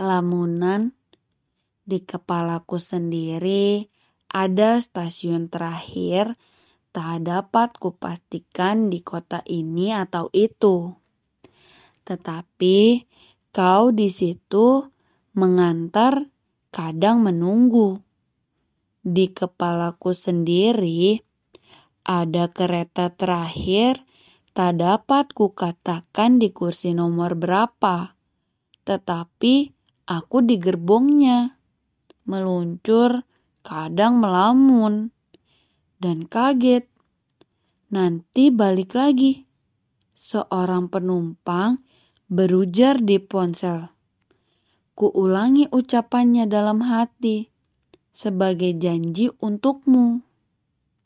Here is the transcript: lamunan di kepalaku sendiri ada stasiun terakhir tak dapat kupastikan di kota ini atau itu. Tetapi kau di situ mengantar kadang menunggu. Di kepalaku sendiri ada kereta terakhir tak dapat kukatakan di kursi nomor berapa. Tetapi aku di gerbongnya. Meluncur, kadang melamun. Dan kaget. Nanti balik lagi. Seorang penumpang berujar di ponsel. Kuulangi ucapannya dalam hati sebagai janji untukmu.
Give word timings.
lamunan 0.00 0.96
di 1.82 2.00
kepalaku 2.00 2.78
sendiri 2.78 3.90
ada 4.32 4.80
stasiun 4.80 5.52
terakhir 5.52 6.40
tak 6.92 7.24
dapat 7.24 7.76
kupastikan 7.76 8.92
di 8.92 9.00
kota 9.00 9.40
ini 9.48 9.92
atau 9.92 10.28
itu. 10.32 10.92
Tetapi 12.04 12.78
kau 13.52 13.92
di 13.92 14.08
situ 14.12 14.84
mengantar 15.36 16.28
kadang 16.72 17.24
menunggu. 17.24 18.00
Di 19.02 19.32
kepalaku 19.34 20.14
sendiri 20.14 21.18
ada 22.06 22.48
kereta 22.52 23.10
terakhir 23.10 24.04
tak 24.52 24.78
dapat 24.78 25.32
kukatakan 25.32 26.36
di 26.36 26.52
kursi 26.52 26.92
nomor 26.92 27.34
berapa. 27.34 28.14
Tetapi 28.84 29.81
aku 30.06 30.42
di 30.42 30.56
gerbongnya. 30.58 31.58
Meluncur, 32.26 33.26
kadang 33.66 34.22
melamun. 34.22 35.10
Dan 35.98 36.26
kaget. 36.26 36.86
Nanti 37.92 38.48
balik 38.50 38.96
lagi. 38.96 39.46
Seorang 40.16 40.88
penumpang 40.88 41.82
berujar 42.32 43.02
di 43.04 43.20
ponsel. 43.20 43.92
Kuulangi 44.96 45.68
ucapannya 45.68 46.48
dalam 46.48 46.84
hati 46.84 47.52
sebagai 48.12 48.76
janji 48.76 49.32
untukmu. 49.40 50.31